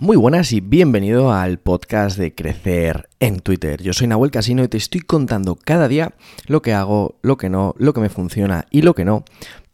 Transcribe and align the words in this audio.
Muy 0.00 0.16
buenas 0.16 0.52
y 0.52 0.60
bienvenido 0.60 1.32
al 1.32 1.58
podcast 1.58 2.16
de 2.16 2.32
Crecer 2.32 3.08
en 3.18 3.40
Twitter. 3.40 3.82
Yo 3.82 3.92
soy 3.92 4.06
Nahuel 4.06 4.30
Casino 4.30 4.62
y 4.62 4.68
te 4.68 4.76
estoy 4.76 5.00
contando 5.00 5.56
cada 5.56 5.88
día 5.88 6.14
lo 6.46 6.62
que 6.62 6.72
hago, 6.72 7.16
lo 7.20 7.36
que 7.36 7.50
no, 7.50 7.74
lo 7.78 7.92
que 7.92 8.00
me 8.00 8.08
funciona 8.08 8.64
y 8.70 8.82
lo 8.82 8.94
que 8.94 9.04
no 9.04 9.24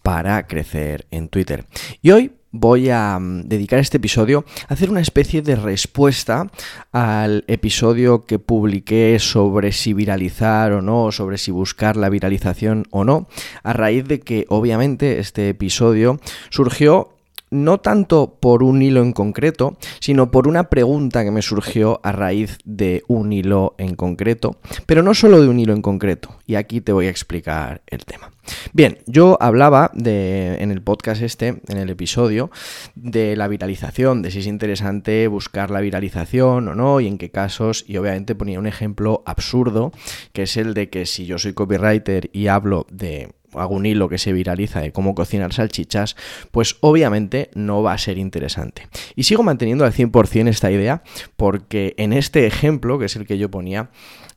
para 0.01 0.47
crecer 0.47 1.07
en 1.11 1.29
Twitter. 1.29 1.67
Y 2.01 2.13
hoy 2.13 2.33
voy 2.53 2.89
a 2.89 3.19
mm, 3.19 3.43
dedicar 3.49 3.81
este 3.81 3.99
episodio 3.99 4.47
a 4.67 4.73
hacer 4.73 4.89
una 4.89 5.03
especie 5.03 5.43
de 5.43 5.57
respuesta 5.57 6.51
al 6.91 7.45
episodio 7.47 8.25
que 8.25 8.39
publiqué 8.39 9.19
sobre 9.19 9.73
si 9.73 9.93
viralizar 9.93 10.73
o 10.73 10.81
no, 10.81 11.13
sobre 11.13 11.37
si 11.37 11.51
buscar 11.51 11.99
la 11.99 12.09
viralización 12.09 12.87
o 12.91 13.05
no, 13.05 13.29
a 13.63 13.75
raíz 13.75 14.09
de 14.09 14.21
que 14.21 14.47
obviamente 14.49 15.19
este 15.19 15.51
episodio 15.51 16.19
surgió 16.49 17.14
no 17.55 17.79
tanto 17.79 18.39
por 18.41 18.63
un 18.63 18.83
hilo 18.83 19.03
en 19.03 19.13
concreto, 19.13 19.79
sino 20.01 20.31
por 20.31 20.49
una 20.49 20.69
pregunta 20.69 21.25
que 21.25 21.31
me 21.31 21.41
surgió 21.41 22.01
a 22.03 22.13
raíz 22.13 22.59
de 22.65 23.03
un 23.09 23.33
hilo 23.33 23.75
en 23.79 23.95
concreto, 23.95 24.59
pero 24.87 25.03
no 25.03 25.15
solo 25.15 25.41
de 25.41 25.49
un 25.49 25.61
hilo 25.61 25.73
en 25.73 25.83
concreto, 25.83 26.37
y 26.47 26.57
aquí 26.57 26.81
te 26.81 26.93
voy 26.93 27.07
a 27.07 27.11
explicar 27.11 27.83
el 27.87 28.05
tema. 28.05 28.31
Bien, 28.73 28.99
yo 29.07 29.39
hablaba 29.41 29.91
de, 29.95 30.57
en 30.61 30.71
el 30.71 30.83
podcast 30.83 31.23
este, 31.23 31.63
en 31.69 31.79
el 31.79 31.89
episodio, 31.89 32.51
de 32.95 33.37
la 33.37 33.49
viralización, 33.49 34.21
de 34.21 34.31
si 34.31 34.41
es 34.41 34.47
interesante 34.47 35.27
buscar 35.29 35.71
la 35.71 35.81
viralización 35.81 36.69
o 36.69 36.75
no, 36.75 37.01
y 37.01 37.07
en 37.07 37.19
qué 37.19 37.31
casos, 37.31 37.85
y 37.87 37.97
obviamente 37.97 38.35
ponía 38.35 38.59
un 38.59 38.67
ejemplo 38.67 39.23
absurdo, 39.27 39.93
que 40.33 40.43
es 40.43 40.57
el 40.57 40.75
de 40.75 40.91
que 40.91 41.07
si 41.07 41.25
yo 41.25 41.39
soy 41.39 41.55
copywriter 41.55 42.31
y 42.33 42.49
hablo 42.49 42.87
de 42.91 43.33
hago 43.57 43.75
un 43.75 43.87
hilo 43.87 44.09
que 44.09 44.19
se 44.19 44.33
viraliza 44.33 44.81
de 44.81 44.93
cómo 44.93 45.15
cocinar 45.15 45.53
salchichas, 45.53 46.17
pues 46.51 46.77
obviamente 46.81 47.51
no 47.55 47.83
va 47.83 47.93
a 47.93 47.99
ser 47.99 48.19
interesante. 48.19 48.89
Y 49.17 49.25
sigo 49.25 49.43
manteniendo 49.43 49.85
al 49.85 49.93
100% 49.93 50.49
esta 50.49 50.71
idea 50.71 51.03
porque 51.37 51.95
en 51.99 52.13
este 52.13 52.47
ejemplo, 52.47 52.99
que 52.99 53.07
es 53.07 53.17
el 53.17 53.27
que 53.27 53.39
yo 53.39 53.51
ponía, 53.51 53.91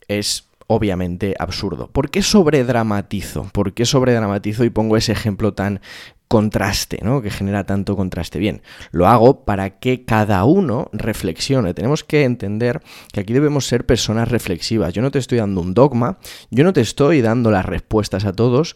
es 0.08 0.48
obviamente 0.68 1.34
absurdo. 1.40 1.90
¿Por 1.90 2.10
qué 2.10 2.22
sobredramatizo? 2.22 3.50
¿Por 3.54 3.74
qué 3.74 3.86
sobredramatizo 3.86 4.66
y 4.66 4.70
pongo 4.70 4.98
ese 4.98 5.14
ejemplo 5.14 5.54
tan 5.54 5.80
contraste, 6.28 7.00
¿no? 7.04 7.22
Que 7.22 7.30
genera 7.30 7.64
tanto 7.64 7.96
contraste. 7.96 8.40
Bien, 8.40 8.62
lo 8.92 9.08
hago 9.08 9.46
para 9.46 9.80
que 9.80 10.04
cada 10.04 10.44
uno 10.44 10.90
reflexione. 10.92 11.74
Tenemos 11.74 12.04
que 12.04 12.24
entender 12.24 12.82
que 13.14 13.22
aquí 13.22 13.34
debemos 13.34 13.66
ser 13.66 13.86
personas 13.86 14.30
reflexivas. 14.30 14.94
Yo 14.94 15.02
no 15.02 15.12
te 15.12 15.20
estoy 15.20 15.38
dando 15.38 15.62
un 15.62 15.74
dogma, 15.74 16.18
yo 16.50 16.64
no 16.64 16.74
te 16.74 16.82
estoy 16.82 17.22
dando 17.22 17.52
las 17.52 17.66
respuestas 17.66 18.26
a 18.26 18.34
todos. 18.34 18.76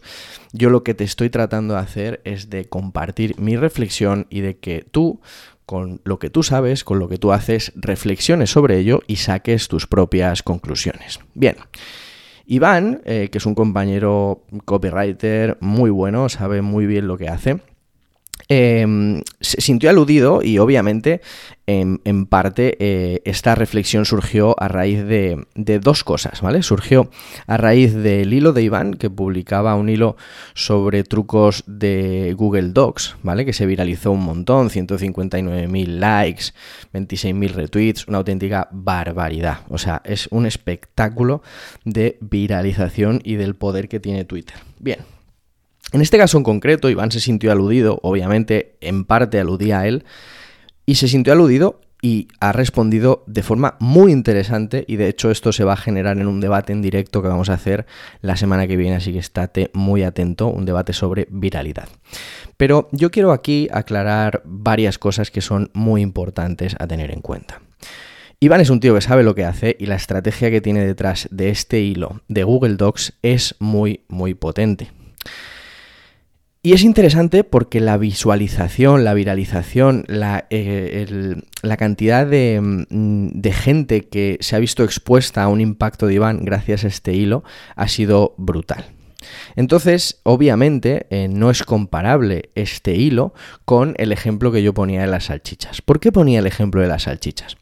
Yo 0.52 0.70
lo 0.70 0.82
que 0.82 0.94
te 0.94 1.04
estoy 1.04 1.30
tratando 1.30 1.74
de 1.74 1.80
hacer 1.80 2.20
es 2.24 2.50
de 2.50 2.66
compartir 2.66 3.38
mi 3.38 3.56
reflexión 3.56 4.26
y 4.30 4.40
de 4.40 4.58
que 4.58 4.86
tú 4.90 5.20
con 5.66 6.00
lo 6.04 6.18
que 6.18 6.28
tú 6.28 6.42
sabes, 6.42 6.84
con 6.84 6.98
lo 6.98 7.08
que 7.08 7.18
tú 7.18 7.32
haces, 7.32 7.72
reflexiones 7.76 8.50
sobre 8.50 8.78
ello 8.78 9.00
y 9.06 9.16
saques 9.16 9.68
tus 9.68 9.86
propias 9.86 10.42
conclusiones. 10.42 11.20
Bien. 11.34 11.56
Iván, 12.46 13.00
eh, 13.04 13.28
que 13.30 13.38
es 13.38 13.46
un 13.46 13.54
compañero 13.54 14.42
copywriter 14.64 15.56
muy 15.60 15.90
bueno, 15.90 16.28
sabe 16.28 16.62
muy 16.62 16.86
bien 16.86 17.06
lo 17.06 17.16
que 17.16 17.28
hace, 17.28 17.60
em, 18.48 19.22
se 19.40 19.60
sintió 19.60 19.90
aludido 19.90 20.40
y 20.42 20.58
obviamente 20.58 21.20
en, 21.66 22.26
parte 22.26 22.76
eh, 22.80 23.22
esta 23.24 23.54
reflexión 23.54 24.04
surgió 24.04 24.60
a 24.60 24.68
raíz 24.68 25.04
de, 25.04 25.46
dos 25.54 26.04
cosas, 26.04 26.40
¿vale? 26.40 26.62
Surgió 26.62 27.10
a 27.46 27.56
raíz 27.56 27.94
del 27.94 28.32
hilo 28.32 28.52
de 28.52 28.62
Iván, 28.62 28.94
que 28.94 29.10
publicaba 29.10 29.74
un 29.74 29.88
hilo 29.88 30.16
sobre 30.54 31.04
trucos 31.04 31.64
de 31.66 32.34
Google 32.36 32.70
Docs, 32.70 33.16
¿vale? 33.22 33.44
Que 33.44 33.52
se 33.52 33.66
viralizó 33.66 34.12
un 34.12 34.24
montón, 34.24 34.70
159.000 34.70 35.86
likes, 35.86 36.46
26.000 36.92 37.50
retweets, 37.52 38.08
una 38.08 38.18
auténtica 38.18 38.68
barbaridad. 38.72 39.60
O 39.68 39.78
sea, 39.78 40.02
es 40.04 40.26
un 40.30 40.46
espectáculo 40.46 41.42
de 41.84 42.18
viralización 42.20 43.20
y 43.24 43.36
del 43.36 43.54
poder 43.54 43.88
que 43.88 44.00
tiene 44.00 44.24
Twitter. 44.24 44.56
Bien, 44.78 44.98
en 45.92 46.00
este 46.00 46.18
caso 46.18 46.38
en 46.38 46.44
concreto, 46.44 46.88
Iván 46.90 47.10
se 47.10 47.20
sintió 47.20 47.52
aludido, 47.52 48.00
obviamente 48.02 48.76
en 48.80 49.04
parte 49.04 49.38
aludía 49.38 49.80
a 49.80 49.86
él, 49.86 50.04
y 50.86 50.96
se 50.96 51.08
sintió 51.08 51.32
aludido 51.32 51.80
y 52.04 52.26
ha 52.40 52.50
respondido 52.50 53.22
de 53.28 53.44
forma 53.44 53.76
muy 53.78 54.10
interesante 54.10 54.84
y 54.88 54.96
de 54.96 55.08
hecho 55.08 55.30
esto 55.30 55.52
se 55.52 55.62
va 55.62 55.74
a 55.74 55.76
generar 55.76 56.18
en 56.18 56.26
un 56.26 56.40
debate 56.40 56.72
en 56.72 56.82
directo 56.82 57.22
que 57.22 57.28
vamos 57.28 57.48
a 57.48 57.54
hacer 57.54 57.86
la 58.20 58.36
semana 58.36 58.66
que 58.66 58.76
viene, 58.76 58.96
así 58.96 59.12
que 59.12 59.20
estate 59.20 59.70
muy 59.72 60.02
atento, 60.02 60.48
un 60.48 60.64
debate 60.64 60.92
sobre 60.92 61.28
viralidad. 61.30 61.88
Pero 62.56 62.88
yo 62.90 63.12
quiero 63.12 63.30
aquí 63.30 63.68
aclarar 63.72 64.42
varias 64.44 64.98
cosas 64.98 65.30
que 65.30 65.40
son 65.40 65.70
muy 65.74 66.02
importantes 66.02 66.74
a 66.80 66.88
tener 66.88 67.12
en 67.12 67.20
cuenta. 67.20 67.62
Iván 68.40 68.60
es 68.60 68.70
un 68.70 68.80
tío 68.80 68.96
que 68.96 69.00
sabe 69.00 69.22
lo 69.22 69.36
que 69.36 69.44
hace 69.44 69.76
y 69.78 69.86
la 69.86 69.94
estrategia 69.94 70.50
que 70.50 70.60
tiene 70.60 70.84
detrás 70.84 71.28
de 71.30 71.50
este 71.50 71.80
hilo 71.80 72.22
de 72.26 72.42
Google 72.42 72.74
Docs 72.74 73.12
es 73.22 73.54
muy, 73.60 74.00
muy 74.08 74.34
potente. 74.34 74.90
Y 76.64 76.74
es 76.74 76.84
interesante 76.84 77.42
porque 77.42 77.80
la 77.80 77.98
visualización, 77.98 79.02
la 79.02 79.14
viralización, 79.14 80.04
la, 80.06 80.46
eh, 80.50 81.34
cantidad 81.76 82.24
mm, 82.24 83.30
de, 83.32 83.52
gente 83.52 84.02
que 84.02 84.38
se 84.40 84.54
ha 84.54 84.60
visto 84.60 84.84
expuesta 84.84 85.42
a 85.42 85.48
un 85.48 85.60
impacto 85.60 86.06
de 86.06 86.14
Iván 86.14 86.44
gracias 86.44 86.84
a 86.84 86.86
este 86.86 87.14
hilo 87.14 87.42
ha 87.74 87.88
sido 87.88 88.36
brutal. 88.38 88.84
Entonces, 89.56 90.20
obviamente, 90.22 91.06
eh, 91.10 91.26
no 91.26 91.50
es 91.50 91.64
comparable 91.64 92.50
este 92.54 92.94
hilo 92.94 93.34
con 93.64 93.94
el 93.98 94.12
ejemplo 94.12 94.52
que 94.52 94.62
yo 94.62 94.72
ponía 94.72 95.00
de 95.00 95.08
las 95.08 95.24
salchichas. 95.24 95.82
¿Por 95.82 95.98
qué 95.98 96.12
ponía 96.12 96.38
el 96.38 96.46
ejemplo 96.46 96.80
de 96.80 96.86
las 96.86 97.02
salchichas? 97.02 97.56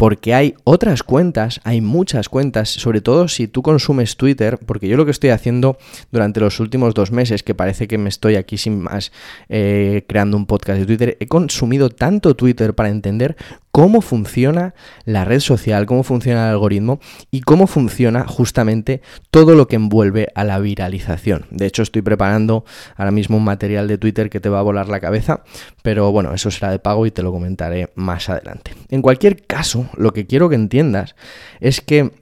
Porque 0.00 0.32
hay 0.32 0.54
otras 0.64 1.02
cuentas, 1.02 1.60
hay 1.62 1.82
muchas 1.82 2.30
cuentas, 2.30 2.70
sobre 2.70 3.02
todo 3.02 3.28
si 3.28 3.48
tú 3.48 3.60
consumes 3.60 4.16
Twitter, 4.16 4.56
porque 4.56 4.88
yo 4.88 4.96
lo 4.96 5.04
que 5.04 5.10
estoy 5.10 5.28
haciendo 5.28 5.76
durante 6.10 6.40
los 6.40 6.58
últimos 6.58 6.94
dos 6.94 7.12
meses, 7.12 7.42
que 7.42 7.54
parece 7.54 7.86
que 7.86 7.98
me 7.98 8.08
estoy 8.08 8.36
aquí 8.36 8.56
sin 8.56 8.80
más 8.80 9.12
eh, 9.50 10.06
creando 10.08 10.38
un 10.38 10.46
podcast 10.46 10.78
de 10.78 10.86
Twitter, 10.86 11.18
he 11.20 11.26
consumido 11.26 11.90
tanto 11.90 12.34
Twitter 12.34 12.74
para 12.74 12.88
entender 12.88 13.36
cómo 13.72 14.00
funciona 14.00 14.74
la 15.04 15.24
red 15.24 15.40
social, 15.40 15.86
cómo 15.86 16.02
funciona 16.02 16.46
el 16.46 16.54
algoritmo 16.54 16.98
y 17.30 17.42
cómo 17.42 17.66
funciona 17.66 18.26
justamente 18.26 19.00
todo 19.30 19.54
lo 19.54 19.68
que 19.68 19.76
envuelve 19.76 20.28
a 20.34 20.44
la 20.44 20.58
viralización. 20.58 21.46
De 21.50 21.66
hecho, 21.66 21.82
estoy 21.82 22.02
preparando 22.02 22.64
ahora 22.96 23.10
mismo 23.10 23.36
un 23.36 23.44
material 23.44 23.86
de 23.86 23.98
Twitter 23.98 24.30
que 24.30 24.40
te 24.40 24.48
va 24.48 24.60
a 24.60 24.62
volar 24.62 24.88
la 24.88 25.00
cabeza, 25.00 25.42
pero 25.82 26.10
bueno, 26.10 26.34
eso 26.34 26.50
será 26.50 26.70
de 26.70 26.78
pago 26.78 27.06
y 27.06 27.10
te 27.10 27.22
lo 27.22 27.32
comentaré 27.32 27.90
más 27.94 28.28
adelante. 28.28 28.72
En 28.88 29.02
cualquier 29.02 29.42
caso, 29.46 29.88
lo 29.96 30.12
que 30.12 30.26
quiero 30.26 30.48
que 30.48 30.54
entiendas 30.56 31.14
es 31.60 31.80
que 31.80 32.12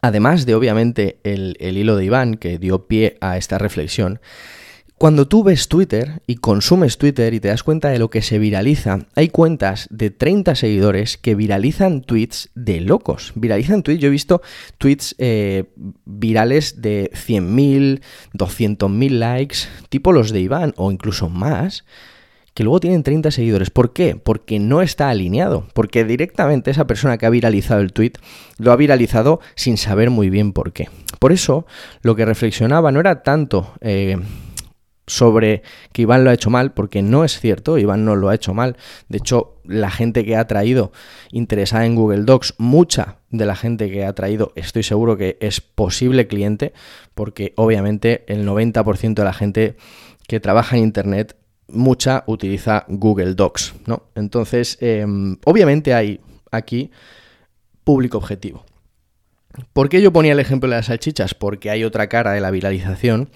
además 0.00 0.46
de 0.46 0.54
obviamente 0.54 1.18
el, 1.24 1.56
el 1.60 1.76
hilo 1.76 1.96
de 1.96 2.04
Iván 2.04 2.36
que 2.36 2.58
dio 2.58 2.86
pie 2.86 3.16
a 3.20 3.36
esta 3.36 3.58
reflexión, 3.58 4.20
cuando 5.02 5.26
tú 5.26 5.42
ves 5.42 5.66
Twitter 5.66 6.22
y 6.28 6.36
consumes 6.36 6.96
Twitter 6.96 7.34
y 7.34 7.40
te 7.40 7.48
das 7.48 7.64
cuenta 7.64 7.88
de 7.88 7.98
lo 7.98 8.08
que 8.08 8.22
se 8.22 8.38
viraliza, 8.38 9.00
hay 9.16 9.30
cuentas 9.30 9.88
de 9.90 10.10
30 10.10 10.54
seguidores 10.54 11.18
que 11.18 11.34
viralizan 11.34 12.02
tweets 12.02 12.50
de 12.54 12.80
locos. 12.80 13.32
Viralizan 13.34 13.82
tweets, 13.82 14.00
yo 14.00 14.06
he 14.06 14.12
visto 14.12 14.42
tweets 14.78 15.16
eh, 15.18 15.64
virales 16.04 16.82
de 16.82 17.10
100.000, 17.14 18.00
200.000 18.34 19.10
likes, 19.10 19.56
tipo 19.88 20.12
los 20.12 20.30
de 20.30 20.38
Iván 20.38 20.72
o 20.76 20.92
incluso 20.92 21.28
más, 21.28 21.84
que 22.54 22.64
luego 22.64 22.80
tienen 22.80 23.02
30 23.02 23.30
seguidores. 23.30 23.70
¿Por 23.70 23.92
qué? 23.92 24.16
Porque 24.16 24.58
no 24.58 24.82
está 24.82 25.08
alineado. 25.08 25.66
Porque 25.74 26.04
directamente 26.04 26.70
esa 26.70 26.86
persona 26.86 27.18
que 27.18 27.26
ha 27.26 27.30
viralizado 27.30 27.80
el 27.80 27.92
tweet 27.92 28.12
lo 28.58 28.72
ha 28.72 28.76
viralizado 28.76 29.40
sin 29.54 29.76
saber 29.76 30.10
muy 30.10 30.30
bien 30.30 30.52
por 30.52 30.72
qué. 30.72 30.88
Por 31.18 31.32
eso, 31.32 31.66
lo 32.02 32.14
que 32.16 32.24
reflexionaba 32.24 32.92
no 32.92 33.00
era 33.00 33.22
tanto... 33.22 33.72
Eh, 33.80 34.16
sobre 35.06 35.62
que 35.92 36.02
Iván 36.02 36.24
lo 36.24 36.30
ha 36.30 36.34
hecho 36.34 36.48
mal, 36.48 36.72
porque 36.72 37.02
no 37.02 37.24
es 37.24 37.38
cierto, 37.40 37.76
Iván 37.76 38.04
no 38.04 38.16
lo 38.16 38.28
ha 38.28 38.34
hecho 38.34 38.54
mal. 38.54 38.76
De 39.08 39.18
hecho, 39.18 39.56
la 39.64 39.90
gente 39.90 40.24
que 40.24 40.36
ha 40.36 40.46
traído 40.46 40.92
interesada 41.30 41.84
en 41.86 41.96
Google 41.96 42.22
Docs, 42.22 42.54
mucha 42.58 43.18
de 43.30 43.44
la 43.46 43.56
gente 43.56 43.90
que 43.90 44.04
ha 44.04 44.12
traído, 44.12 44.52
estoy 44.54 44.82
seguro 44.82 45.16
que 45.16 45.38
es 45.40 45.60
posible 45.60 46.28
cliente, 46.28 46.72
porque 47.14 47.52
obviamente 47.56 48.24
el 48.28 48.46
90% 48.46 49.14
de 49.14 49.24
la 49.24 49.32
gente 49.32 49.76
que 50.28 50.40
trabaja 50.40 50.76
en 50.76 50.84
Internet, 50.84 51.36
mucha 51.72 52.24
utiliza 52.26 52.84
Google 52.88 53.34
Docs, 53.34 53.74
¿no? 53.86 54.04
Entonces, 54.14 54.78
em, 54.80 55.36
obviamente 55.44 55.94
hay 55.94 56.20
aquí 56.50 56.90
público 57.84 58.18
objetivo. 58.18 58.64
¿Por 59.72 59.88
qué 59.88 60.00
yo 60.00 60.12
ponía 60.12 60.32
el 60.32 60.40
ejemplo 60.40 60.68
de 60.68 60.76
las 60.76 60.86
salchichas? 60.86 61.34
Porque 61.34 61.70
hay 61.70 61.84
otra 61.84 62.08
cara 62.08 62.32
de 62.32 62.40
la 62.40 62.50
viralización, 62.50 63.30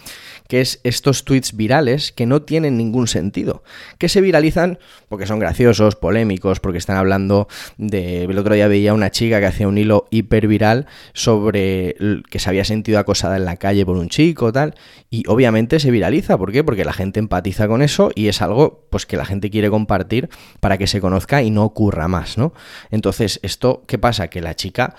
que 0.49 0.61
es 0.61 0.81
estos 0.85 1.25
tweets 1.25 1.57
virales 1.57 2.13
que 2.13 2.27
no 2.27 2.43
tienen 2.43 2.77
ningún 2.77 3.09
sentido, 3.09 3.63
que 3.99 4.09
se 4.09 4.21
viralizan 4.21 4.79
porque 5.09 5.27
son 5.27 5.39
graciosos, 5.39 5.97
polémicos, 5.97 6.61
porque 6.61 6.79
están 6.79 6.97
hablando 6.97 7.49
de... 7.77 8.25
El 8.25 8.39
otro 8.39 8.55
día 8.55 8.69
veía 8.69 8.95
una 8.95 9.11
chica 9.11 9.41
que 9.41 9.47
hacía 9.47 9.69
un 9.69 9.79
hilo 9.79 10.07
hiper 10.11 10.47
viral 10.47 10.87
sobre 11.13 11.97
que 12.31 12.39
se 12.39 12.49
había 12.49 12.65
sentido 12.65 12.99
acosada 12.99 13.37
en 13.37 13.45
la 13.45 13.57
calle 13.57 13.85
por 13.85 13.97
un 13.97 14.09
chico, 14.09 14.53
tal, 14.53 14.75
y 15.11 15.25
obviamente 15.29 15.81
se 15.81 15.91
viraliza, 15.91 16.39
¿por 16.39 16.53
qué? 16.53 16.65
Porque 16.65 16.85
la 16.85 16.93
gente 16.93 17.21
empatiza 17.21 17.69
con 17.69 17.83
eso 17.83 18.11
y 18.15 18.29
es 18.29 18.41
algo 18.41 18.87
pues 18.91 19.07
que 19.07 19.17
la 19.17 19.25
gente 19.25 19.51
quiere 19.51 19.71
compartir 19.71 20.29
para 20.61 20.79
que 20.79 20.87
se 20.87 21.01
conozca 21.01 21.43
y 21.43 21.51
no 21.51 21.65
ocurra 21.65 22.09
más, 22.09 22.39
¿no? 22.39 22.53
Entonces, 22.91 23.41
esto, 23.43 23.85
¿qué 23.87 23.99
pasa? 23.99 24.29
Que 24.29 24.41
la 24.41 24.55
chica 24.55 24.95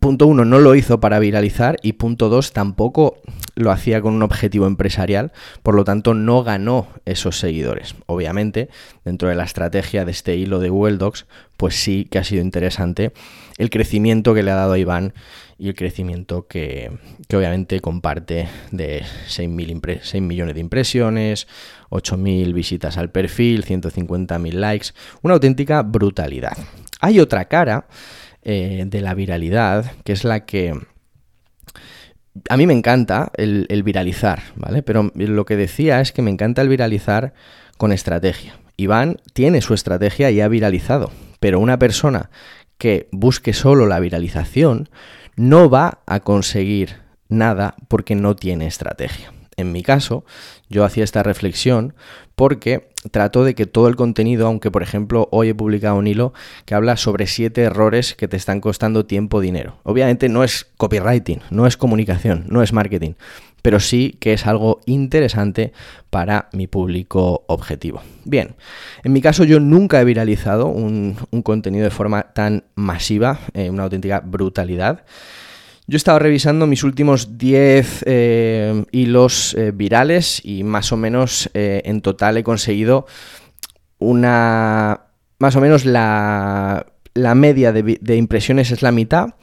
punto 0.00 0.26
uno, 0.26 0.44
no 0.44 0.58
lo 0.58 0.74
hizo 0.74 1.00
para 1.00 1.18
viralizar 1.18 1.76
y 1.82 1.94
punto 1.94 2.28
dos, 2.28 2.52
tampoco 2.52 3.18
lo 3.54 3.70
hacía 3.70 4.00
con 4.00 4.14
un 4.14 4.22
objetivo 4.22 4.66
empresarial, 4.66 5.32
por 5.62 5.74
lo 5.74 5.84
tanto 5.84 6.14
no 6.14 6.42
ganó 6.42 6.88
esos 7.04 7.38
seguidores. 7.38 7.94
Obviamente, 8.06 8.68
dentro 9.04 9.28
de 9.28 9.34
la 9.34 9.44
estrategia 9.44 10.04
de 10.04 10.10
este 10.10 10.36
hilo 10.36 10.58
de 10.58 10.68
Google 10.68 10.98
Docs, 10.98 11.26
pues 11.56 11.76
sí 11.76 12.06
que 12.10 12.18
ha 12.18 12.24
sido 12.24 12.42
interesante 12.42 13.12
el 13.56 13.70
crecimiento 13.70 14.34
que 14.34 14.42
le 14.42 14.50
ha 14.50 14.56
dado 14.56 14.74
a 14.74 14.78
Iván 14.78 15.14
y 15.58 15.68
el 15.68 15.74
crecimiento 15.74 16.46
que, 16.46 16.92
obviamente 17.32 17.80
comparte 17.80 18.48
de 18.72 19.04
6, 19.28 19.50
6 20.02 20.22
millones 20.22 20.54
de 20.54 20.60
impresiones, 20.60 21.48
8.000 21.90 22.52
visitas 22.52 22.98
al 22.98 23.10
perfil, 23.10 23.64
150.000 23.64 24.52
likes, 24.52 24.88
una 25.22 25.34
auténtica 25.34 25.82
brutalidad. 25.82 26.56
Hay 27.00 27.20
otra 27.20 27.46
cara 27.46 27.86
eh, 28.48 28.84
de 28.86 29.00
la 29.00 29.14
viralidad, 29.14 29.90
que 30.04 30.12
es 30.12 30.22
la 30.22 30.44
que... 30.44 30.72
A 32.48 32.56
mí 32.56 32.68
me 32.68 32.74
encanta 32.74 33.32
el, 33.36 33.66
viralizar, 33.82 34.40
¿vale? 34.54 34.84
Pero 34.84 35.10
lo 35.16 35.44
que 35.44 35.56
decía 35.56 36.00
es 36.00 36.12
que 36.12 36.22
me 36.22 36.30
encanta 36.30 36.62
el 36.62 36.68
viralizar 36.68 37.34
con 37.76 37.90
estrategia. 37.90 38.60
Iván 38.76 39.16
tiene 39.32 39.62
su 39.62 39.74
estrategia 39.74 40.30
y 40.30 40.40
ha 40.40 40.46
viralizado, 40.46 41.10
pero 41.40 41.58
una 41.58 41.80
persona 41.80 42.30
que 42.78 43.08
busque 43.10 43.52
solo 43.52 43.86
la 43.86 43.98
viralización 43.98 44.90
no 45.34 45.68
va 45.68 46.02
a 46.06 46.20
conseguir 46.20 46.98
nada 47.28 47.74
porque 47.88 48.14
no 48.14 48.36
tiene 48.36 48.68
estrategia. 48.68 49.32
En 49.56 49.72
mi 49.72 49.82
caso, 49.82 50.24
yo 50.68 50.84
hacía 50.84 51.02
esta 51.02 51.24
reflexión 51.24 51.94
porque 52.36 52.90
trato 53.10 53.44
de 53.44 53.54
que 53.54 53.66
todo 53.66 53.88
el 53.88 53.96
contenido, 53.96 54.46
aunque 54.46 54.70
por 54.70 54.82
ejemplo 54.82 55.28
hoy 55.32 55.50
he 55.50 55.54
publicado 55.54 55.96
un 55.96 56.06
hilo 56.06 56.32
que 56.64 56.74
habla 56.74 56.96
sobre 56.96 57.26
siete 57.26 57.62
errores 57.62 58.14
que 58.14 58.28
te 58.28 58.36
están 58.36 58.60
costando 58.60 59.06
tiempo, 59.06 59.40
dinero. 59.40 59.78
Obviamente 59.82 60.28
no 60.28 60.44
es 60.44 60.66
copywriting, 60.76 61.40
no 61.50 61.66
es 61.66 61.76
comunicación, 61.76 62.44
no 62.48 62.62
es 62.62 62.72
marketing, 62.72 63.12
pero 63.62 63.80
sí 63.80 64.16
que 64.20 64.32
es 64.32 64.46
algo 64.46 64.80
interesante 64.86 65.72
para 66.10 66.48
mi 66.52 66.66
público 66.66 67.44
objetivo. 67.48 68.00
Bien, 68.24 68.54
en 69.02 69.12
mi 69.12 69.20
caso 69.20 69.44
yo 69.44 69.58
nunca 69.58 70.00
he 70.00 70.04
viralizado 70.04 70.66
un, 70.66 71.16
contenido 71.42 71.84
de 71.84 71.90
forma 71.90 72.32
tan 72.32 72.64
masiva, 72.74 73.40
eh, 73.54 73.70
una 73.70 73.82
auténtica 73.82 74.20
brutalidad. 74.20 75.04
Yo 75.88 75.94
he 75.94 75.98
estado 75.98 76.18
revisando 76.18 76.66
mis 76.66 76.82
últimos 76.82 77.38
10 77.38 78.04
eh, 78.06 78.84
hilos 78.90 79.54
eh, 79.54 79.70
virales 79.72 80.40
y 80.44 80.64
más 80.64 80.90
o 80.90 80.96
menos 80.96 81.48
eh, 81.54 81.82
en 81.84 82.00
total 82.00 82.36
he 82.36 82.42
conseguido 82.42 83.06
una... 83.98 85.02
Más 85.38 85.54
o 85.54 85.60
menos 85.60 85.84
la, 85.84 86.86
media 87.14 87.72
de, 87.72 88.16
impresiones 88.16 88.70
es 88.70 88.80
la 88.80 88.90
mitad, 88.90 89.34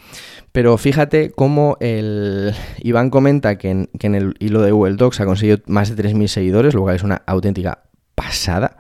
pero 0.52 0.78
fíjate 0.78 1.30
cómo 1.30 1.78
el 1.80 2.54
Iván 2.80 3.12
comenta 3.12 3.60
que 3.60 3.70
en, 3.70 3.90
que 4.00 4.08
en 4.08 4.16
el 4.16 4.34
hilo 4.40 4.64
de 4.64 4.72
Google 4.72 4.96
Docs 4.96 5.22
ha 5.22 5.26
conseguido 5.26 5.60
más 5.68 5.96
de 5.96 6.04
3.000 6.04 6.28
seguidores, 6.28 6.74
lo 6.74 6.82
cual 6.82 6.96
es 6.96 7.04
una 7.04 7.22
auténtica 7.28 7.84
pasada. 8.16 8.78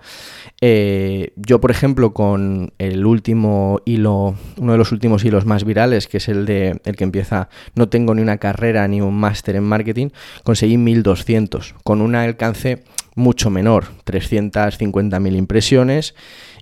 Eh, 0.66 1.34
yo, 1.36 1.60
por 1.60 1.72
ejemplo, 1.72 2.14
con 2.14 2.72
el 2.78 3.06
último 3.06 3.82
hilo, 3.84 4.36
uno 4.56 4.72
de 4.72 4.78
los 4.78 4.94
últimos 4.94 5.26
hilos 5.26 5.46
más 5.46 5.66
virales, 5.66 6.08
que 6.08 6.18
es 6.18 6.30
el 6.30 6.46
de 6.46 6.80
el 6.86 6.96
que 6.96 7.04
empieza 7.04 7.50
no 7.76 7.90
tengo 7.90 8.16
ni 8.16 8.22
una 8.22 8.38
carrera 8.38 8.88
ni 8.88 9.02
un 9.02 9.14
máster 9.14 9.58
en 9.58 9.66
marketing, 9.66 10.12
conseguí 10.44 10.78
1200 10.78 11.76
con 11.84 12.00
un 12.00 12.16
alcance 12.16 12.86
mucho 13.14 13.50
menor, 13.50 13.88
350.000 14.06 15.36
impresiones 15.36 16.16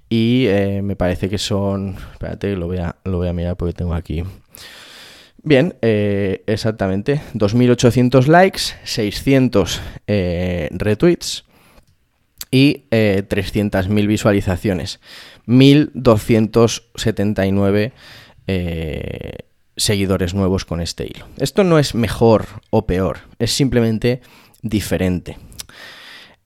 y 0.10 0.46
eh, 0.48 0.82
me 0.82 0.96
parece 0.96 1.30
que 1.30 1.38
son, 1.38 1.96
espérate, 2.14 2.56
lo 2.56 2.66
voy 2.66 2.80
a, 2.80 2.96
lo 3.04 3.18
voy 3.18 3.28
a 3.28 3.34
mirar 3.34 3.56
porque 3.56 3.74
tengo 3.74 3.94
aquí 3.94 4.24
Bien, 5.44 5.76
eh, 5.84 6.44
exactamente. 6.48 7.22
2.800 7.36 8.26
likes, 8.26 8.62
600 8.84 9.80
retweets, 10.72 11.46
y 12.52 12.84
300.000 12.92 14.04
eh, 14.04 14.08
visualizaciones. 14.08 15.00
1.279 15.48 17.94
eh, 18.48 19.38
seguidores 19.78 20.34
nuevos 20.34 20.66
con 20.66 20.82
este 20.82 21.06
hilo. 21.06 21.26
Esto 21.38 21.64
no 21.64 21.80
es 21.80 21.96
mejor 21.96 22.48
o 22.70 22.86
peor, 22.86 23.20
es 23.40 23.54
simplemente 23.54 24.20
diferente. 24.62 25.38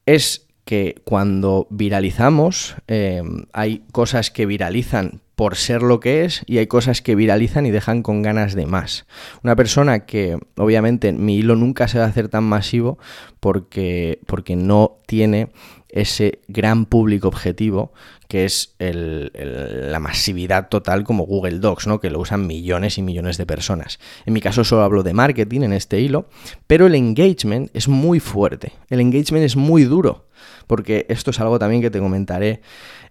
Es 0.06 0.46
que 0.64 1.02
cuando 1.04 1.66
viralizamos 1.70 2.76
eh, 2.88 3.24
hay 3.54 3.84
cosas 3.92 4.30
que 4.32 4.46
viralizan 4.46 5.22
por 5.36 5.56
ser 5.56 5.82
lo 5.82 6.00
que 6.00 6.26
es 6.26 6.44
y 6.46 6.58
hay 6.58 6.68
cosas 6.68 7.02
que 7.02 7.16
viralizan 7.16 7.66
y 7.66 7.72
dejan 7.72 8.02
con 8.02 8.22
ganas 8.22 8.56
de 8.56 8.66
más. 8.66 9.06
Una 9.44 9.56
persona 9.56 10.06
que 10.06 10.40
obviamente 10.56 11.12
mi 11.12 11.38
hilo 11.38 11.56
nunca 11.56 11.88
se 11.88 12.00
va 12.00 12.06
a 12.06 12.08
hacer 12.08 12.30
tan 12.30 12.46
masivo 12.46 12.98
porque, 13.40 14.20
porque 14.26 14.56
no 14.56 14.98
tiene 15.06 15.50
ese 15.96 16.40
gran 16.48 16.86
público 16.86 17.28
objetivo 17.28 17.94
que 18.28 18.46
es 18.46 18.76
la 18.80 20.00
masividad 20.00 20.68
total 20.68 21.04
como 21.04 21.26
Google 21.26 21.60
Docs, 21.60 21.88
¿no? 21.88 22.00
que 22.00 22.10
lo 22.10 22.20
usan 22.20 22.46
millones 22.46 22.98
y 22.98 23.02
millones 23.02 23.38
de 23.38 23.46
personas. 23.46 24.00
En 24.26 24.34
mi 24.34 24.42
caso 24.42 24.64
solo 24.64 24.84
hablo 24.84 25.04
de 25.04 25.14
marketing 25.14 25.62
en 25.62 25.74
este 25.74 26.00
hilo, 26.00 26.28
pero 26.68 26.88
el 26.88 26.96
engagement 26.96 27.70
es 27.74 27.88
muy 27.88 28.20
fuerte, 28.20 28.74
el 28.90 29.00
engagement 29.00 29.46
es 29.46 29.56
muy 29.56 29.84
duro, 29.84 30.26
porque 30.68 31.06
esto 31.10 31.32
es 31.32 31.40
algo 31.40 31.60
también 31.60 31.82
que 31.82 31.92
te 31.92 32.00
comentaré 32.00 32.62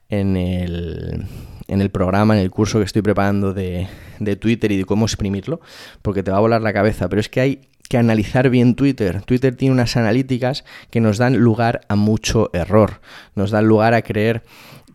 en 0.09 0.37
el, 0.37 1.27
en 1.69 1.81
el 1.81 1.91
programa, 1.91 2.37
en 2.37 2.43
el 2.43 2.51
curso 2.51 2.79
que 2.79 2.85
estoy 2.85 3.03
preparando 3.03 3.53
de, 3.53 3.89
de 4.19 4.37
Twitter 4.37 4.73
y 4.73 4.79
de 4.79 4.85
cómo 4.85 5.07
exprimirlo, 5.07 5.61
porque 6.03 6.23
te 6.23 6.31
va 6.31 6.39
a 6.39 6.41
volar 6.41 6.63
la 6.63 6.73
cabeza, 6.73 7.09
pero 7.09 7.21
es 7.21 7.29
que 7.29 7.41
hay 7.41 7.61
que 7.89 7.99
analizar 7.99 8.49
bien 8.51 8.75
Twitter. 8.75 9.23
Twitter 9.23 9.55
tiene 9.55 9.73
unas 9.73 9.97
analíticas 9.97 10.65
que 10.91 11.01
nos 11.01 11.19
dan 11.19 11.37
lugar 11.37 11.83
a 11.89 11.97
mucho 11.97 12.51
error, 12.53 13.01
nos 13.35 13.51
dan 13.51 13.67
lugar 13.67 13.95
a 13.95 14.03
creer 14.03 14.43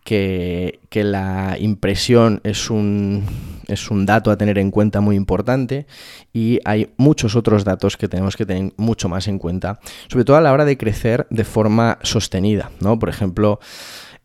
que, 0.04 0.80
la 0.92 1.56
impresión 1.58 2.40
es 2.44 2.70
un, 2.70 3.24
es 3.68 3.90
un 3.90 4.06
dato 4.06 4.30
a 4.30 4.36
tener 4.36 4.58
en 4.58 4.70
cuenta 4.70 5.00
muy 5.00 5.16
importante 5.16 5.86
y 6.32 6.58
hay 6.64 6.90
muchos 6.96 7.36
otros 7.36 7.64
datos 7.64 7.96
que 7.96 8.08
tenemos 8.08 8.36
que 8.36 8.46
tener 8.46 8.72
mucho 8.76 9.08
más 9.08 9.28
en 9.28 9.38
cuenta, 9.38 9.80
sobre 10.08 10.24
todo 10.24 10.36
a 10.36 10.40
la 10.40 10.52
hora 10.52 10.64
de 10.64 10.76
crecer 10.76 11.26
de 11.30 11.44
forma 11.44 11.98
sostenida, 12.02 12.70
¿no? 12.80 12.98
Por 12.98 13.08
ejemplo, 13.08 13.60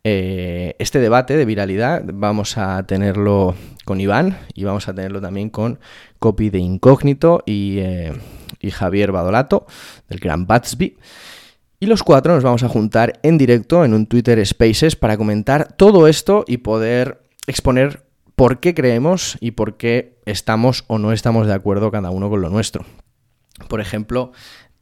eh, 0.07 0.75
este 0.77 0.99
debate 0.99 1.35
de 1.35 1.45
viralidad 1.45 2.03
vamos 2.13 2.59
a 2.59 2.83
tenerlo 2.83 3.55
con 3.85 3.99
Iván 3.99 4.37
y 4.53 4.63
vamos 4.63 4.87
a 4.87 4.93
tenerlo 4.93 5.19
también 5.19 5.49
con 5.49 5.79
Copy 6.19 6.51
de 6.51 6.59
Incógnito 6.59 7.41
y, 7.43 7.79
eh, 7.79 8.13
y 8.59 8.69
Javier 8.69 9.11
Badolato 9.11 9.65
del 10.07 10.19
Gran 10.19 10.45
Batsby. 10.45 10.95
Y 11.79 11.87
los 11.87 12.03
cuatro 12.03 12.35
nos 12.35 12.43
vamos 12.43 12.61
a 12.61 12.69
juntar 12.69 13.19
en 13.23 13.39
directo 13.39 13.83
en 13.83 13.95
un 13.95 14.05
Twitter 14.05 14.45
Spaces 14.45 14.95
para 14.95 15.17
comentar 15.17 15.73
todo 15.73 16.07
esto 16.07 16.45
y 16.47 16.57
poder 16.57 17.23
exponer 17.47 18.03
por 18.35 18.59
qué 18.59 18.75
creemos 18.75 19.37
y 19.39 19.51
por 19.51 19.75
qué 19.75 20.19
estamos 20.25 20.83
o 20.85 20.99
no 20.99 21.13
estamos 21.13 21.47
de 21.47 21.53
acuerdo 21.53 21.89
cada 21.89 22.11
uno 22.11 22.29
con 22.29 22.41
lo 22.41 22.51
nuestro. 22.51 22.85
Por 23.67 23.81
ejemplo, 23.81 24.33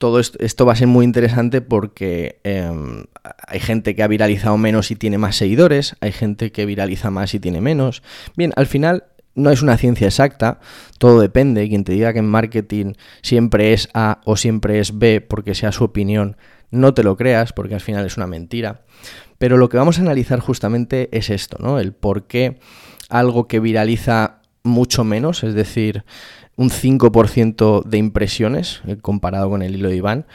todo 0.03 0.19
esto, 0.19 0.65
va 0.65 0.73
a 0.73 0.75
ser 0.75 0.87
muy 0.87 1.05
interesante 1.05 1.61
porque 1.61 2.41
em, 2.43 3.05
hay 3.47 3.61
gente 3.61 3.95
que 3.95 4.03
ha 4.03 4.07
viralizado 4.07 4.57
menos 4.57 4.91
y 4.91 4.97
tiene 4.97 5.17
más 5.17 5.37
seguidores, 5.37 5.95
hay 6.01 6.11
gente 6.11 6.51
que 6.51 6.65
viraliza 6.65 7.09
más 7.09 7.33
y 7.33 7.39
tiene 7.39 7.61
menos. 7.61 8.03
Bien, 8.35 8.51
al 8.57 8.65
final 8.65 9.05
no 9.33 9.49
es 9.49 9.61
una 9.61 9.77
ciencia 9.77 10.07
exacta, 10.07 10.59
todo 10.97 11.21
depende. 11.21 11.69
Quien 11.69 11.85
te 11.85 11.93
diga 11.93 12.11
que 12.11 12.19
en 12.19 12.27
marketing 12.27 12.95
siempre 13.21 13.71
es 13.71 13.87
A 13.93 14.19
o 14.25 14.35
siempre 14.35 14.79
es 14.79 14.99
B 14.99 15.21
porque 15.21 15.55
sea 15.55 15.71
su 15.71 15.85
opinión, 15.85 16.35
no 16.69 16.93
te 16.93 17.03
lo 17.03 17.15
creas 17.15 17.53
porque 17.53 17.75
al 17.75 17.79
final 17.79 18.05
es 18.05 18.17
una 18.17 18.27
mentira. 18.27 18.81
Pero 19.37 19.55
lo 19.55 19.69
que 19.69 19.77
vamos 19.77 19.99
a 19.99 20.01
analizar 20.01 20.41
justamente 20.41 21.07
es 21.17 21.29
esto, 21.29 21.55
¿no? 21.61 21.79
El 21.79 21.93
por 21.93 22.27
qué 22.27 22.59
algo 23.07 23.47
que 23.47 23.61
viraliza 23.61 24.41
mucho 24.63 25.03
menos, 25.03 25.43
es 25.43 25.53
decir, 25.53 26.03
un 26.55 26.69
5% 26.69 27.83
de 27.83 27.97
impresiones, 27.97 28.81
eh, 28.87 28.97
comparado 29.01 29.49
con 29.49 29.61
el 29.61 29.75
hilo 29.75 29.89
de 29.89 29.97
Iván, 29.97 30.25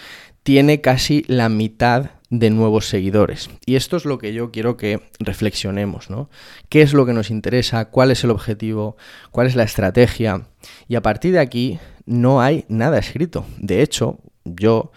tiene 0.42 0.80
casi 0.80 1.25
la 1.26 1.49
mitad 1.49 2.11
de 2.30 2.50
nuevos 2.50 2.88
seguidores. 2.88 3.50
Y 3.64 3.76
esto 3.76 3.97
es 3.97 4.04
lo 4.04 4.18
que 4.18 4.32
yo 4.32 4.50
quiero 4.50 4.76
que 4.76 5.00
reflexionemos, 5.18 6.11
¿no? 6.11 6.28
¿Qué 6.68 6.82
es 6.82 6.92
lo 6.92 7.06
que 7.06 7.12
nos 7.12 7.30
interesa? 7.30 7.87
¿Cuál 7.87 8.11
es 8.11 8.25
el 8.25 8.30
objetivo? 8.30 8.97
¿Cuál 9.30 9.47
es 9.47 9.56
la 9.56 9.62
estrategia? 9.62 10.47
Y 10.88 10.97
a 10.97 11.02
partir 11.02 11.32
de 11.32 11.40
aquí 11.40 11.78
no 12.04 12.40
hay 12.40 12.64
nada 12.68 12.99
escrito. 12.99 13.47
De 13.58 13.82
hecho, 13.82 14.18
yo 14.44 14.92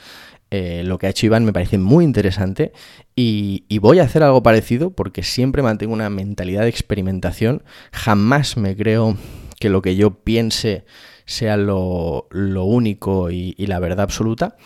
eh, 0.54 0.84
lo 0.84 0.98
que 0.98 1.08
ha 1.08 1.10
hecho 1.12 1.26
Iván 1.26 1.46
me 1.46 1.54
parece 1.54 1.78
muy 1.78 2.04
interesante 2.04 2.74
y, 3.16 3.64
voy 3.80 4.00
a 4.00 4.04
hacer 4.04 4.22
algo 4.22 4.44
parecido 4.44 4.92
porque 4.92 5.24
siempre 5.24 5.64
mantengo 5.64 5.94
una 5.94 6.10
mentalidad 6.10 6.64
de 6.64 6.70
experimentación. 6.70 7.64
Jamás 7.94 8.58
me 8.58 8.76
creo 8.76 9.18
que 9.60 9.70
lo 9.70 9.82
que 9.82 9.96
yo 9.96 10.12
piense 10.24 10.84
sea 11.26 11.56
lo, 11.56 12.28
único 12.32 13.32
y, 13.32 13.56
la 13.66 13.80
verdad 13.80 14.02
absoluta. 14.02 14.58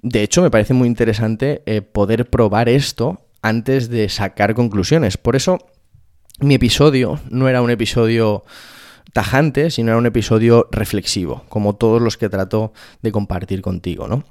De 0.00 0.22
hecho, 0.22 0.42
me 0.42 0.50
parece 0.50 0.72
muy 0.72 0.88
interesante 0.88 1.62
eh, 1.66 1.82
poder 1.82 2.30
probar 2.30 2.70
esto 2.70 3.26
antes 3.42 3.90
de 3.90 4.08
sacar 4.08 4.54
conclusiones. 4.54 5.18
Por 5.18 5.36
eso, 5.36 5.58
mi 6.40 6.54
episodio 6.54 7.20
no 7.30 7.48
era 7.48 7.60
un 7.60 7.70
episodio 7.70 8.44
tajante, 9.12 9.70
sino 9.70 9.90
era 9.90 9.98
un 9.98 10.06
episodio 10.06 10.68
reflexivo, 10.70 11.44
como 11.48 11.76
todos 11.76 12.00
los 12.00 12.16
que 12.16 12.28
trato 12.28 12.72
de 13.02 13.12
compartir 13.12 13.62
contigo, 13.62 14.08
¿no? 14.08 14.24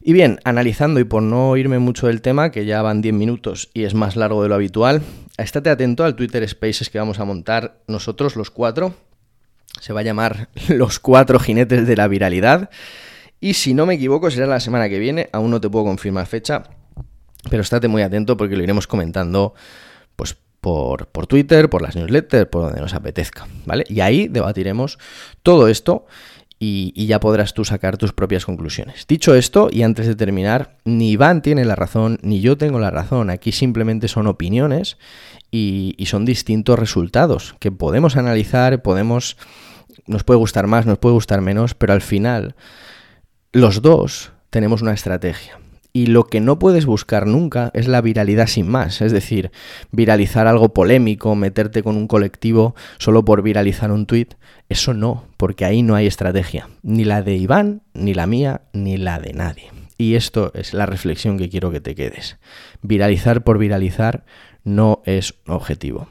Y 0.00 0.12
bien, 0.12 0.38
analizando 0.44 1.00
y 1.00 1.04
por 1.04 1.22
no 1.22 1.56
irme 1.56 1.78
mucho 1.78 2.06
del 2.06 2.22
tema, 2.22 2.50
que 2.50 2.64
ya 2.64 2.82
van 2.82 3.00
10 3.00 3.14
minutos 3.14 3.70
y 3.74 3.84
es 3.84 3.94
más 3.94 4.16
largo 4.16 4.42
de 4.42 4.48
lo 4.48 4.54
habitual, 4.54 5.02
estate 5.36 5.70
atento 5.70 6.04
al 6.04 6.16
Twitter 6.16 6.46
Spaces 6.48 6.90
que 6.90 6.98
vamos 6.98 7.20
a 7.20 7.24
montar 7.24 7.80
nosotros 7.86 8.36
los 8.36 8.50
cuatro. 8.50 8.94
Se 9.80 9.92
va 9.92 10.00
a 10.00 10.04
llamar 10.04 10.48
Los 10.68 10.98
cuatro 10.98 11.38
jinetes 11.38 11.86
de 11.86 11.96
la 11.96 12.08
viralidad. 12.08 12.70
Y 13.40 13.54
si 13.54 13.74
no 13.74 13.86
me 13.86 13.94
equivoco, 13.94 14.30
será 14.30 14.46
la 14.46 14.60
semana 14.60 14.88
que 14.88 14.98
viene. 14.98 15.28
Aún 15.32 15.50
no 15.50 15.60
te 15.60 15.70
puedo 15.70 15.84
confirmar 15.84 16.26
fecha. 16.26 16.64
Pero 17.48 17.62
estate 17.62 17.86
muy 17.86 18.02
atento 18.02 18.36
porque 18.36 18.56
lo 18.56 18.62
iremos 18.64 18.86
comentando 18.86 19.54
pues, 20.16 20.36
por, 20.60 21.06
por, 21.06 21.26
Twitter, 21.26 21.70
por 21.70 21.82
las 21.82 21.96
newsletters, 21.96 22.48
por 22.48 22.62
donde 22.62 22.80
nos 22.80 22.94
apetezca, 22.94 23.46
¿vale? 23.66 23.84
Y 23.88 24.00
ahí 24.00 24.28
debatiremos 24.28 24.98
todo 25.42 25.68
esto 25.68 26.06
y, 26.60 27.06
ya 27.06 27.20
podrás 27.20 27.54
tú 27.54 27.64
sacar 27.64 27.96
tus 27.96 28.12
propias 28.12 28.44
conclusiones. 28.44 29.06
Dicho 29.06 29.34
esto, 29.34 29.68
y 29.70 29.82
antes 29.82 30.06
de 30.06 30.16
terminar, 30.16 30.76
ni 30.84 31.12
Iván 31.12 31.40
tiene 31.40 31.64
la 31.64 31.76
razón, 31.76 32.18
ni 32.22 32.40
yo 32.40 32.56
tengo 32.58 32.80
la 32.80 32.90
razón. 32.90 33.30
Aquí 33.30 33.52
simplemente 33.52 34.08
son 34.08 34.26
opiniones 34.26 34.98
y, 35.50 35.94
y 35.96 36.06
son 36.06 36.24
distintos 36.24 36.78
resultados 36.78 37.54
que 37.60 37.70
podemos 37.72 38.16
analizar, 38.16 38.82
podemos... 38.82 39.36
Nos 40.06 40.24
puede 40.24 40.38
gustar 40.38 40.66
más, 40.66 40.86
nos 40.86 40.98
puede 40.98 41.12
gustar 41.12 41.42
menos, 41.42 41.74
pero 41.74 41.92
al 41.92 42.00
final 42.00 42.54
los 43.52 43.82
dos 43.82 44.32
tenemos 44.50 44.80
una 44.80 44.94
estrategia. 44.94 45.58
Y 45.92 46.06
lo 46.06 46.24
que 46.24 46.40
no 46.40 46.58
puedes 46.58 46.86
buscar 46.86 47.26
nunca 47.26 47.70
es 47.74 47.88
la 47.88 48.00
viralidad 48.00 48.46
sin 48.46 48.68
más, 48.68 49.00
es 49.00 49.10
decir, 49.10 49.50
viralizar 49.90 50.46
algo 50.46 50.74
polémico, 50.74 51.34
meterte 51.34 51.82
con 51.82 51.96
un 51.96 52.06
colectivo 52.06 52.74
solo 52.98 53.24
por 53.24 53.42
viralizar 53.42 53.90
un 53.90 54.06
tuit, 54.06 54.34
eso 54.68 54.92
no, 54.92 55.24
porque 55.38 55.64
ahí 55.64 55.82
no 55.82 55.94
hay 55.94 56.06
estrategia, 56.06 56.68
ni 56.82 57.04
la 57.04 57.22
de 57.22 57.36
Iván, 57.36 57.82
ni 57.94 58.14
la 58.14 58.26
mía, 58.26 58.62
ni 58.72 58.96
la 58.98 59.18
de 59.18 59.32
nadie. 59.32 59.70
Y 59.96 60.14
esto 60.14 60.52
es 60.54 60.74
la 60.74 60.86
reflexión 60.86 61.38
que 61.38 61.48
quiero 61.48 61.72
que 61.72 61.80
te 61.80 61.94
quedes. 61.94 62.38
Viralizar 62.82 63.42
por 63.42 63.58
viralizar 63.58 64.24
no 64.62 65.02
es 65.04 65.34
objetivo. 65.46 66.06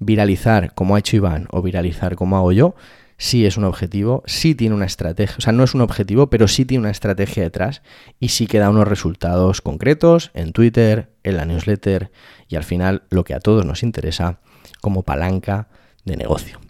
Viralizar 0.00 0.74
como 0.74 0.96
ha 0.96 0.98
hecho 0.98 1.16
Iván 1.16 1.46
o 1.50 1.62
viralizar 1.62 2.16
como 2.16 2.36
hago 2.36 2.52
yo 2.52 2.74
sí 3.18 3.44
es 3.44 3.56
un 3.56 3.64
objetivo, 3.64 4.22
sí 4.26 4.54
tiene 4.54 4.74
una 4.74 4.86
estrategia, 4.86 5.36
o 5.36 5.40
sea, 5.40 5.52
no 5.52 5.64
es 5.64 5.74
un 5.74 5.80
objetivo, 5.82 6.30
pero 6.30 6.48
sí 6.48 6.64
tiene 6.64 6.82
una 6.82 6.90
estrategia 6.90 7.42
detrás 7.42 7.82
y 8.20 8.28
sí 8.28 8.46
que 8.46 8.58
da 8.58 8.70
unos 8.70 8.88
resultados 8.88 9.60
concretos 9.60 10.30
en 10.34 10.52
Twitter, 10.52 11.10
en 11.24 11.36
la 11.36 11.44
newsletter 11.44 12.10
y 12.48 12.56
al 12.56 12.64
final 12.64 13.02
lo 13.10 13.24
que 13.24 13.34
a 13.34 13.40
todos 13.40 13.66
nos 13.66 13.82
interesa 13.82 14.38
como 14.80 15.02
palanca 15.02 15.68
de 16.04 16.16
negocio. 16.16 16.60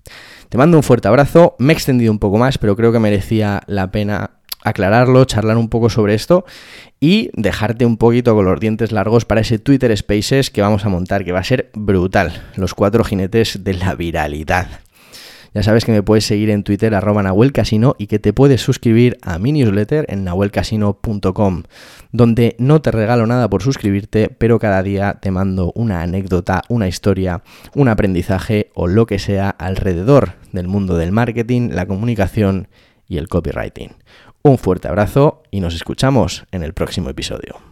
Te 0.48 0.56
mando 0.56 0.78
un 0.78 0.82
fuerte 0.82 1.06
abrazo, 1.06 1.54
me 1.58 1.74
he 1.74 1.76
extendido 1.76 2.10
un 2.10 2.18
poco 2.18 2.38
más, 2.38 2.56
pero 2.56 2.74
creo 2.74 2.90
que 2.90 2.98
merecía 2.98 3.62
la 3.66 3.90
pena 3.90 4.30
aclararlo, 4.64 5.24
charlar 5.24 5.56
un 5.56 5.68
poco 5.68 5.90
sobre 5.90 6.14
esto 6.14 6.44
y 6.98 7.30
dejarte 7.34 7.84
un 7.84 7.98
poquito 7.98 8.34
con 8.34 8.46
los 8.46 8.58
dientes 8.58 8.90
largos 8.90 9.24
para 9.24 9.42
ese 9.42 9.58
Twitter 9.58 9.94
Spaces 9.96 10.50
que 10.50 10.62
vamos 10.62 10.84
a 10.84 10.88
montar, 10.88 11.24
que 11.24 11.32
va 11.32 11.40
a 11.40 11.44
ser 11.44 11.70
brutal. 11.74 12.50
Los 12.56 12.74
cuatro 12.74 13.04
jinetes 13.04 13.62
de 13.62 13.74
la 13.74 13.94
viralidad. 13.94 14.80
Ya 15.54 15.62
sabes 15.62 15.84
que 15.84 15.92
me 15.92 16.02
puedes 16.02 16.24
seguir 16.24 16.50
en 16.50 16.62
Twitter 16.62 16.94
arroba 16.94 17.22
Nahuel 17.22 17.52
Casino 17.52 17.94
y 17.98 18.06
que 18.06 18.18
te 18.18 18.32
puedes 18.32 18.60
suscribir 18.60 19.18
a 19.22 19.38
mi 19.38 19.52
newsletter 19.52 20.04
en 20.08 20.24
nahuelcasino.com, 20.24 21.62
donde 22.12 22.56
no 22.58 22.82
te 22.82 22.90
regalo 22.90 23.26
nada 23.26 23.48
por 23.48 23.62
suscribirte, 23.62 24.28
pero 24.28 24.58
cada 24.58 24.82
día 24.82 25.18
te 25.20 25.30
mando 25.30 25.72
una 25.74 26.02
anécdota, 26.02 26.62
una 26.68 26.88
historia, 26.88 27.42
un 27.74 27.88
aprendizaje 27.88 28.70
o 28.74 28.86
lo 28.86 29.06
que 29.06 29.18
sea 29.18 29.50
alrededor 29.50 30.34
del 30.52 30.68
mundo 30.68 30.96
del 30.96 31.12
marketing, 31.12 31.70
la 31.72 31.86
comunicación 31.86 32.68
y 33.06 33.16
el 33.16 33.28
copywriting. 33.28 33.92
Un 34.42 34.58
fuerte 34.58 34.88
abrazo 34.88 35.42
y 35.50 35.60
nos 35.60 35.74
escuchamos 35.74 36.44
en 36.52 36.62
el 36.62 36.74
próximo 36.74 37.10
episodio. 37.10 37.67